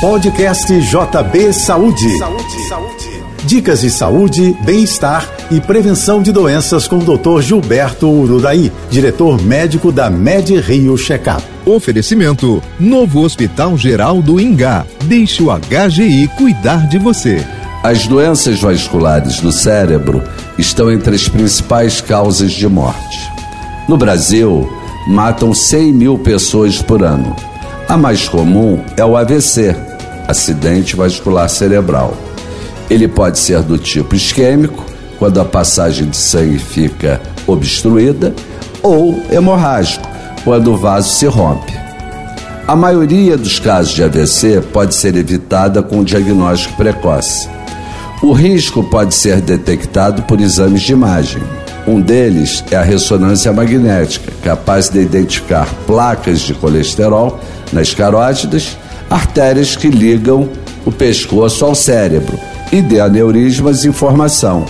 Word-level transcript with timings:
Podcast 0.00 0.66
JB 0.78 1.54
Saúde. 1.54 2.18
Saúde, 2.18 2.68
saúde. 2.68 3.22
Dicas 3.46 3.80
de 3.80 3.90
saúde, 3.90 4.54
bem-estar 4.62 5.26
e 5.50 5.58
prevenção 5.58 6.20
de 6.20 6.30
doenças 6.32 6.86
com 6.86 6.98
o 6.98 7.16
Dr. 7.16 7.40
Gilberto 7.40 8.06
Ururaí, 8.06 8.70
diretor 8.90 9.40
médico 9.40 9.90
da 9.90 10.10
Med 10.10 10.54
Rio 10.60 10.98
Checkup. 10.98 11.42
Oferecimento: 11.64 12.62
Novo 12.78 13.22
Hospital 13.22 13.78
Geral 13.78 14.20
do 14.20 14.38
Ingá. 14.38 14.84
Deixe 15.04 15.42
o 15.42 15.46
HGI 15.50 16.28
cuidar 16.36 16.86
de 16.88 16.98
você. 16.98 17.42
As 17.82 18.06
doenças 18.06 18.60
vasculares 18.60 19.40
do 19.40 19.50
cérebro 19.50 20.22
estão 20.58 20.92
entre 20.92 21.14
as 21.14 21.26
principais 21.26 22.02
causas 22.02 22.52
de 22.52 22.68
morte. 22.68 23.32
No 23.88 23.96
Brasil, 23.96 24.70
matam 25.08 25.54
100 25.54 25.92
mil 25.94 26.18
pessoas 26.18 26.82
por 26.82 27.02
ano. 27.02 27.34
A 27.88 27.96
mais 27.96 28.28
comum 28.28 28.82
é 28.96 29.04
o 29.04 29.16
AVC, 29.16 29.76
acidente 30.26 30.96
vascular 30.96 31.48
cerebral. 31.48 32.16
Ele 32.90 33.06
pode 33.06 33.38
ser 33.38 33.62
do 33.62 33.78
tipo 33.78 34.16
isquêmico, 34.16 34.84
quando 35.20 35.40
a 35.40 35.44
passagem 35.44 36.10
de 36.10 36.16
sangue 36.16 36.58
fica 36.58 37.20
obstruída, 37.46 38.34
ou 38.82 39.22
hemorrágico, 39.30 40.06
quando 40.42 40.72
o 40.72 40.76
vaso 40.76 41.10
se 41.10 41.26
rompe. 41.26 41.72
A 42.66 42.74
maioria 42.74 43.36
dos 43.36 43.60
casos 43.60 43.94
de 43.94 44.02
AVC 44.02 44.62
pode 44.72 44.92
ser 44.92 45.14
evitada 45.14 45.80
com 45.80 46.02
diagnóstico 46.02 46.76
precoce. 46.76 47.48
O 48.20 48.32
risco 48.32 48.82
pode 48.82 49.14
ser 49.14 49.40
detectado 49.40 50.22
por 50.22 50.40
exames 50.40 50.82
de 50.82 50.92
imagem. 50.92 51.42
Um 51.86 52.00
deles 52.00 52.64
é 52.70 52.76
a 52.76 52.82
ressonância 52.82 53.52
magnética, 53.52 54.32
capaz 54.42 54.88
de 54.88 55.00
identificar 55.00 55.72
placas 55.86 56.40
de 56.40 56.52
colesterol 56.52 57.38
nas 57.72 57.94
carótidas, 57.94 58.76
artérias 59.08 59.76
que 59.76 59.88
ligam 59.88 60.48
o 60.84 60.90
pescoço 60.90 61.64
ao 61.64 61.76
cérebro 61.76 62.36
e 62.72 62.82
de 62.82 62.98
aneurismas 62.98 63.84
e 63.84 63.88
informação. 63.88 64.66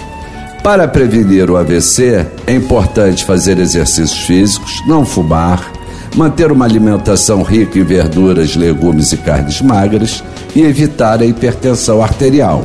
Para 0.63 0.87
prevenir 0.87 1.51
o 1.51 1.57
AVC, 1.57 2.27
é 2.47 2.53
importante 2.53 3.25
fazer 3.25 3.59
exercícios 3.59 4.27
físicos, 4.27 4.83
não 4.87 5.07
fumar, 5.07 5.73
manter 6.15 6.53
uma 6.53 6.67
alimentação 6.67 7.43
rica 7.43 7.79
em 7.79 7.85
verduras, 7.85 8.57
legumes 8.57 9.13
e 9.13 9.17
carnes 9.17 9.63
magras 9.63 10.23
e 10.55 10.63
evitar 10.63 11.23
a 11.23 11.27
hipertensão 11.27 12.03
arterial. 12.03 12.65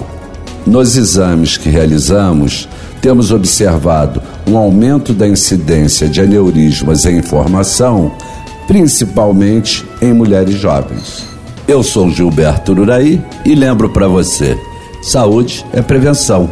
Nos 0.65 0.97
exames 0.97 1.57
que 1.57 1.69
realizamos, 1.69 2.67
temos 3.01 3.31
observado 3.31 4.21
um 4.47 4.57
aumento 4.57 5.13
da 5.13 5.27
incidência 5.27 6.07
de 6.07 6.21
aneurismas 6.21 7.05
em 7.05 7.21
formação, 7.21 8.11
principalmente 8.67 9.85
em 10.01 10.13
mulheres 10.13 10.55
jovens. 10.55 11.25
Eu 11.67 11.83
sou 11.83 12.09
Gilberto 12.09 12.73
Uraí 12.73 13.21
e 13.45 13.55
lembro 13.55 13.89
para 13.89 14.07
você: 14.07 14.57
saúde 15.01 15.65
é 15.71 15.81
prevenção. 15.81 16.49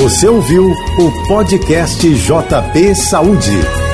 Você 0.00 0.28
ouviu 0.28 0.66
o 0.66 1.26
podcast 1.28 2.06
JP 2.06 2.94
Saúde. 2.94 3.85